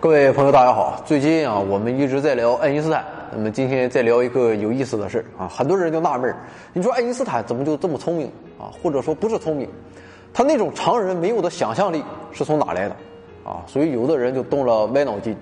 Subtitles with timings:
[0.00, 0.98] 各位朋友，大家好。
[1.04, 3.04] 最近啊，我们一直在聊爱因斯坦。
[3.30, 6.34] 那么今天再聊一个有意思的事啊，很多人就纳闷
[6.72, 8.26] 你说爱因斯坦怎么就这么聪明
[8.58, 8.72] 啊？
[8.82, 9.68] 或者说不是聪明，
[10.32, 12.96] 他那种常人没有的想象力是从哪来的
[13.44, 13.60] 啊？
[13.66, 15.36] 所以有的人就动了歪脑筋。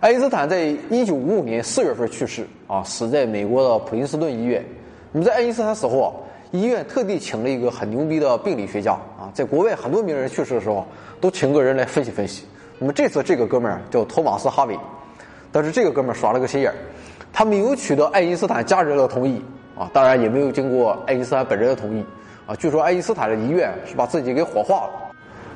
[0.00, 4.64] 爱因斯坦在一九五五年四月份去世啊，死在美国的普林斯顿医院。
[5.12, 6.08] 那么在爱因斯坦死后啊，
[6.52, 10.86] 医院特地请了一个很牛逼的病理学家啊，在国外很多名人去世的时候
[11.20, 12.46] 都请个人来分析分析。
[12.78, 14.78] 那么这次这个哥们儿叫托马斯哈维，
[15.52, 16.74] 但是这个哥们儿耍了个心眼儿，
[17.32, 19.42] 他没有取得爱因斯坦家人的同意
[19.78, 22.04] 啊，当然也没有经过爱因斯坦本人的同意
[22.46, 22.54] 啊。
[22.56, 24.90] 据说爱因斯坦的遗愿是把自己给火化了，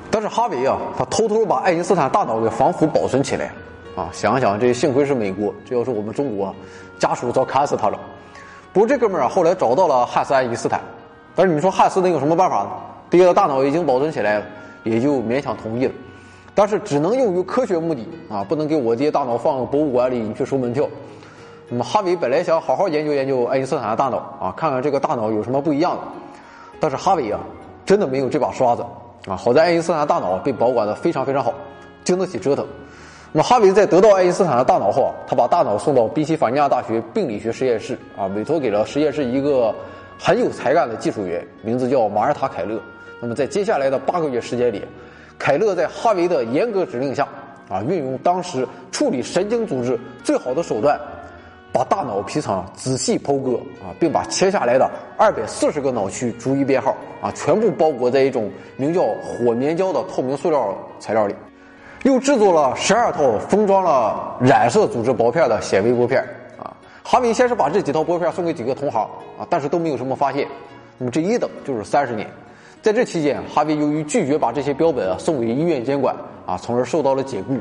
[0.09, 3.51] 但是哈维啊，他偷偷把爱因斯坦大脑给防腐保存起来
[3.95, 4.09] 啊。
[4.13, 6.55] 想想这幸亏是美国，这要是我们中国，
[6.97, 7.99] 家属早砍死他了。
[8.71, 10.79] 不过这哥们儿啊，后来找到了汉斯爱因斯坦，
[11.35, 12.69] 但是你说汉斯能有什么办法呢？
[13.09, 14.45] 爹的大脑已经保存起来了，
[14.83, 15.93] 也就勉强同意了。
[16.53, 20.87] 但是只能用于科学目的啊，不能给我爹大脑放博物馆里你去收门票。
[21.69, 26.01] 那么哈维本来想好好研究研究爱因斯坦的大脑啊，看看这个大脑有什么不一样的。
[26.79, 27.39] 但是哈维啊，
[27.85, 28.83] 真的没有这把刷子
[29.27, 29.35] 啊。
[29.35, 31.53] 好在爱因斯坦的大脑被保管的非常非常好，
[32.03, 32.65] 经得起折腾。
[33.31, 39.73] 那么哈维在得到爱因斯坦的大脑后啊，他把大脑送到宾夕法尼亚大学病理学实验室啊，委托给了实验室一个
[40.17, 42.81] 很有才干的技术员，名字叫马尔塔凯勒。
[43.21, 44.83] 那么在接下来的八个月时间里。
[45.39, 47.25] 凯勒在哈维的严格指令下，
[47.69, 50.99] 啊，运用当时处理神经组织最好的手段，
[51.71, 61.33] 把大脑皮层仔细剖割啊，并把切下来的二百四十个脑区逐一编号啊，全部包裹在一种名叫火棉胶的透明塑料材料里，
[62.03, 66.21] 又制作了十二套封装了染色组织薄片的显微玻片
[66.61, 66.75] 啊。
[67.01, 69.03] 哈维先是把这几套玻片送给几个同行
[69.39, 70.45] 啊，但是都没有什么发现。
[70.97, 72.29] 那么这一等就是三十年。
[72.81, 77.55] 在这期间，哈维由于拒绝把这些标本啊送给医院监管啊，从而受到了解雇。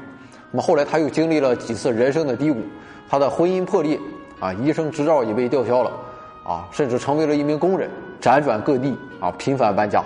[0.52, 2.60] 那么后来他又经历了几次人生的低谷，
[3.08, 3.98] 他的婚姻破裂
[4.38, 5.90] 啊，医生执照也被吊销了
[6.44, 7.90] 啊，甚至成为了一名工人，
[8.20, 10.04] 辗转各地啊，频繁搬家。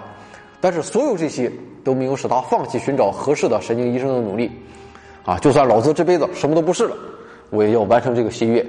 [0.63, 1.53] 但是所有这些
[1.85, 4.51] 都没有使他放弃寻找合适的神经医生的努力
[5.27, 6.97] 啊，就算老子这辈子什么都不是了，
[7.51, 8.67] 我也要完成这个心愿。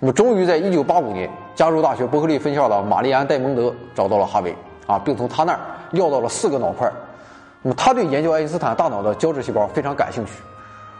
[0.00, 4.52] 那么终于在一九八五年，加州大学伯克利分校的玛丽安戴蒙德找到了哈维。
[4.86, 5.58] 啊，并从他那儿
[5.92, 6.90] 要到了四个脑块
[7.62, 10.32] 那么他对研究爱因斯坦大脑的胶质细胞非常感兴趣。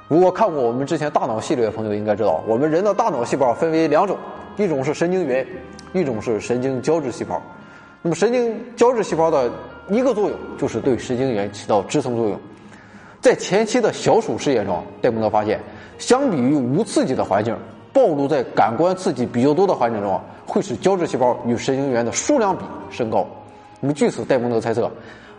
[0.09, 4.17] 如果看过我们之前大脑系列的朋友应该知道，我们人的大脑细胞分为两种，
[4.57, 5.47] 一种是神经元，
[5.93, 7.41] 一种是神经胶质细胞。
[8.03, 9.51] 那么神经胶质细胞的
[9.89, 12.39] 一个作用就是对神经元起到支撑作用。
[13.21, 15.61] 在前期的小鼠实验中，戴蒙德发现，
[15.99, 17.57] 相比于无刺激的环境，
[17.93, 23.27] 暴露在感官刺激比较多的环境中，会使胶质细胞与神经元的数量比升高。
[23.81, 24.91] 那么，据此，戴蒙德猜测，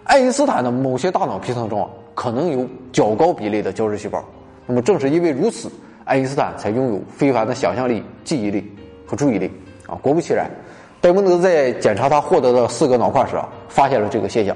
[0.03, 4.23] 爱因斯坦的某些大脑皮层中啊可能有较高比例的胶质细胞。
[4.65, 5.71] 那么，正是因为如此，
[6.05, 8.69] 爱因斯坦才拥有非凡的想象力、记忆力
[9.05, 9.51] 和注意力。
[9.87, 10.51] 啊，果不其然，
[10.99, 14.55] 戴蒙德在检查他获得的四个脑块时啊，发现了这个现象，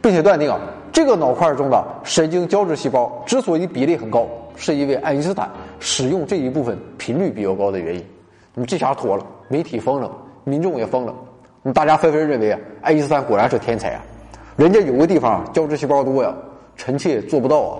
[0.00, 0.60] 并且断定啊，
[0.92, 8.04] 这个脑块中的神经胶质细胞之所以比例很高，是因为爱因斯坦使用这一部分频率比较高的原因。
[8.54, 10.10] 那么，这下妥了，媒体疯了，
[10.44, 11.14] 民众也疯了。
[11.70, 14.02] 大家纷纷认为啊，爱因斯坦果然是天才啊，
[14.56, 16.34] 人家有个地方胶质细胞多呀，
[16.76, 17.78] 臣妾做不到啊。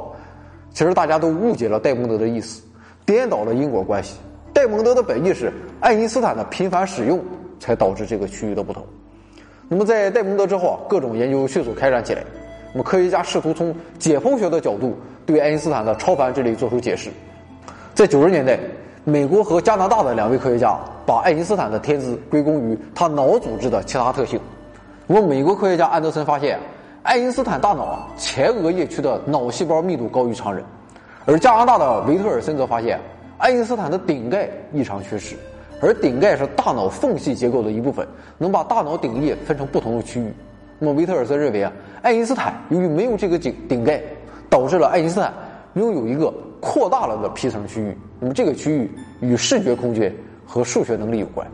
[0.73, 2.63] 其实大家都误解了戴蒙德的意思，
[3.05, 4.15] 颠倒了因果关系。
[4.53, 7.21] 戴蒙德的本意是爱因斯坦的频繁使用
[7.59, 8.87] 才导致这个区域的不同。
[9.69, 12.23] 那么在戴蒙德之后啊，各种研究迅速开展起来。
[12.73, 14.97] 那么科学家试图从解剖学的角度
[15.27, 17.11] 对爱因斯坦的超凡之力做出解释。
[17.95, 18.61] 在九十年代。
[19.05, 24.39] 美国和加拿大的两位科学家把爱因斯坦的天资归功于他脑组织的其他特性。
[25.09, 26.57] 那么，美国科学家安德森发现，
[27.03, 30.65] 爱因斯坦大脑前额叶区的脑细胞密度高于常人，
[31.25, 33.01] 而加拿大的维特尔森则发现，
[33.39, 35.35] 爱因斯坦的顶盖异常缺失，
[35.81, 38.07] 而顶盖是大脑缝隙结构的一部分，
[38.39, 40.33] 能把大脑顶叶分成不同的区域。
[40.79, 41.73] 那么，维特尔森认为啊，
[42.03, 44.01] 爱因斯坦由于没有这个顶顶盖，
[44.49, 45.35] 导致了爱因斯坦
[45.75, 46.33] 拥有一个
[46.63, 47.99] 扩大了的皮层区域。
[48.21, 48.89] 那么这个区域
[49.21, 50.15] 与视觉空间
[50.47, 51.45] 和数学能力有关。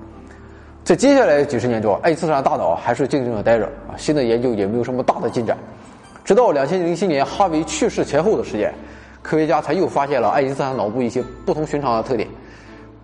[0.85, 5.57] 在接下来几十年中，爱因斯坦大脑还是静静的待着啊，新的研究也没有什么大的进展。
[6.25, 8.73] 直到两千零七年哈维去世前后的时间，
[9.23, 12.29] 科学家才又发现了爱因斯坦脑部一些不同寻常的特点，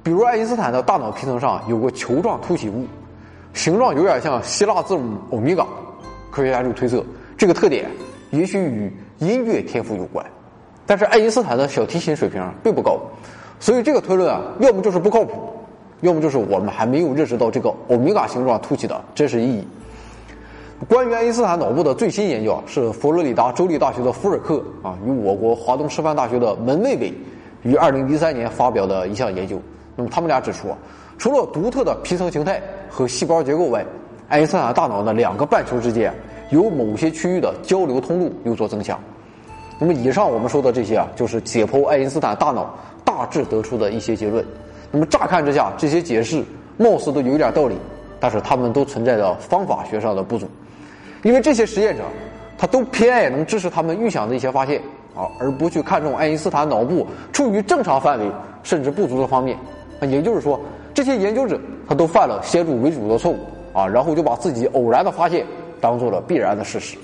[0.02, 2.86] 比如爱因斯坦的大脑皮层上有个球状凸起物，
[3.54, 5.66] 形状有点像希腊字母欧米伽。
[6.30, 7.02] 科学家就推测
[7.36, 7.88] 这个特点
[8.30, 10.24] 也许与音乐天赋有关，
[10.86, 12.98] 但是爱因斯坦的小提琴水平并不高。
[13.60, 15.32] 所以这个推论啊，要么就是不靠谱，
[16.02, 19.66] 要么就是我们还没有认识到这个欧米伽形状凸起的真实意义。
[20.88, 27.14] 关于爱因斯坦脑部的最新研究啊，是佛罗里达州立大学的福尔克啊与我国华东师范大学的门卫伟
[27.62, 29.58] 于二零一三年发表的一项研究。
[29.96, 30.76] 那么他们俩指出啊，
[31.16, 32.60] 除了独特的皮层形态
[32.90, 33.86] 和细胞结构外，
[34.28, 36.12] 爱因斯坦大脑的两个半球之间
[36.50, 38.98] 有某些区域的交流通路有所增强。
[39.78, 42.74] 那么以上我们说的这些啊，就是解剖爱因斯坦大脑
[43.04, 44.44] 大致得出的一些结论。
[44.90, 46.44] 那么乍看之下，这些解释
[46.76, 47.76] 貌似都有点道理，
[48.20, 50.48] 但是他们都存在着方法学上的不足。
[51.22, 52.02] 因为这些实验者，
[52.56, 54.80] 他都偏爱能支持他们预想的一些发现
[55.16, 58.30] 啊，而不去看重爱因斯坦脑部处于正常范围
[58.62, 59.58] 甚至不足的方面。
[60.02, 60.60] 也就是说，
[60.92, 63.38] 这些研究者他都犯了先入为主的错误
[63.72, 65.44] 啊，然后就把自己偶然的发现
[65.80, 66.96] 当做了必然的事实。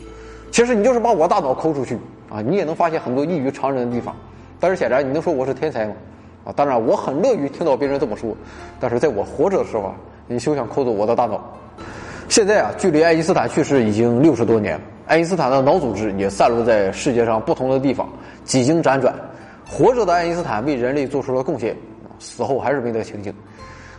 [0.52, 1.98] 其实你就是把我大脑抠出去
[2.30, 4.14] 啊，你也能发现很多异于常人的地方。
[4.58, 5.94] 但是显然，你能说我是天才吗？
[6.44, 8.34] 啊，当然我很乐于听到别人这么说，
[8.78, 9.94] 但是在我活着的时候啊，
[10.26, 11.42] 你休想扣走我的大脑。
[12.28, 18.08] 现在啊，距离爱因斯坦去世已经六十多年，爱因斯坦的脑组织也散落在世界上不同的地方，
[18.44, 19.14] 几经辗转，
[19.68, 21.76] 活着的爱因斯坦为人类做出了贡献，
[22.18, 23.34] 死后还是没得清净。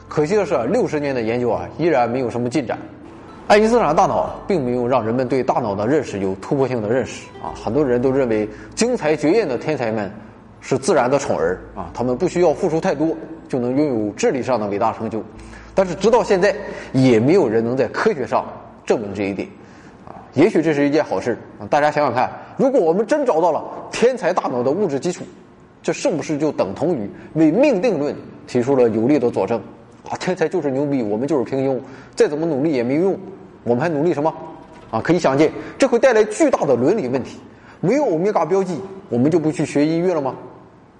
[0.07, 2.77] 可惜的是，六十年的研究啊，依然没有什么进展。
[3.47, 10.09] 爱因斯坦的大脑并没有让人们对大脑的认识有突破性的认识啊，很多人都认为惊才绝艳的天才们
[10.61, 13.09] 是自然的宠儿啊，他们不需要付出太多
[13.49, 15.21] 就能拥有智力上的伟大成就。
[15.75, 16.55] 但是直到现在，
[16.93, 18.45] 也没有人能在科学上
[18.85, 19.47] 证明这一点，
[20.07, 21.67] 啊，也许这是一件好事啊。
[21.67, 25.25] 大家想想看，如果我们真找到了天才大脑的物质基础，
[25.81, 28.15] 这是不是就等同于为命定论
[28.47, 29.61] 提出了有力的佐证？
[30.09, 31.79] 啊，天才就是牛逼，我们就是平庸，
[32.15, 33.17] 再怎么努力也没用，
[33.63, 34.33] 我们还努力什么？
[34.89, 37.39] 啊，可以想见，这会带来巨大的伦理问题。
[37.79, 40.35] 没有欧米伽标记，我们就不去学音乐了吗？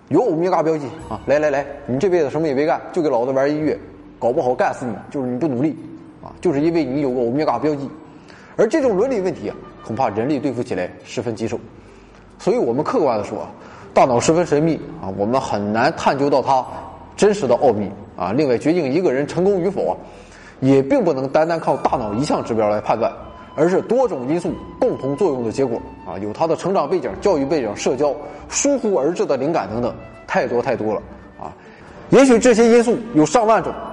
[0.09, 3.77] 有欧米伽标记啊，来来来，你这辈子什么也别干，就给老子玩音乐。
[4.19, 5.75] 搞不好干死你，就是你不努力，
[6.23, 7.89] 啊，就是因为你有个欧米伽标记，
[8.55, 11.59] 而这种伦理问题啊，恐怕人类对付起来十分棘手。
[12.37, 13.47] 所以我们客观的说，
[13.93, 16.65] 大脑十分神秘啊，我们很难探究到它
[17.15, 18.31] 真实的奥秘啊。
[18.33, 19.97] 另外，决定一个人成功与否，
[20.59, 23.11] 也并不能单单靠大脑一项指标来判断，
[23.55, 26.17] 而是多种因素共同作用的结果啊。
[26.19, 28.15] 有他的成长背景、教育背景、社交、
[28.49, 29.93] 疏忽而至的灵感等等，
[30.27, 31.01] 太多太多了
[31.39, 31.53] 啊。
[32.09, 33.71] 也许这些因素有上万种。
[33.71, 33.87] 啊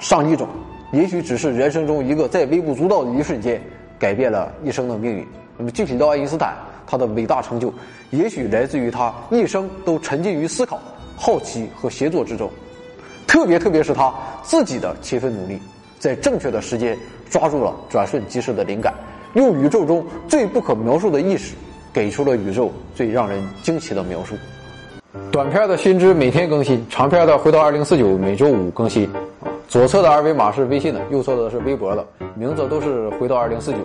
[0.00, 0.48] 上亿种，
[0.90, 3.62] 也许只是人生中一个再微不足道的一瞬间，
[3.96, 5.24] 改变了一生的命运。
[5.56, 6.52] 那么具体到爱因斯坦，
[6.84, 7.72] 他的伟大成就，
[8.10, 10.80] 也许来自于他一生都沉浸于思考、
[11.16, 12.50] 好奇和协作之中，
[13.26, 14.12] 特别特别是他
[14.42, 15.58] 自己的勤奋努力，
[15.98, 16.96] 在正确的时间
[17.28, 18.94] 抓住了转瞬即逝的灵感，
[19.34, 21.54] 用宇宙中最不可描述的意识，
[21.92, 24.34] 给出了宇宙最让人惊奇的描述。
[25.30, 29.08] 短片的新知每天更新，长片的回到二零四九每周五更新。
[29.66, 32.06] 左侧的二维码是微信的，右侧的是微博的，
[32.36, 33.78] 名字都是回到二零四九。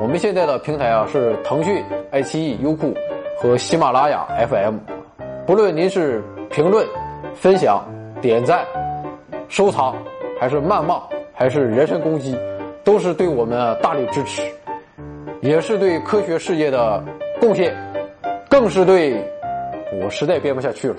[0.00, 2.92] 我们现在的平台啊是腾讯、爱奇艺、优酷
[3.38, 4.76] 和喜马拉雅 FM。
[5.46, 6.84] 不论您是评论、
[7.34, 7.84] 分享、
[8.22, 8.64] 点赞、
[9.48, 9.96] 收藏，
[10.38, 11.02] 还是谩骂，
[11.34, 12.38] 还是人身攻击，
[12.84, 14.42] 都是对我们大力支持，
[15.40, 17.02] 也是对科学事业的
[17.40, 17.76] 贡献，
[18.48, 19.20] 更是对
[20.00, 20.96] 我实在编不下去了。